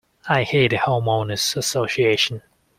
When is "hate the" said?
0.41-0.77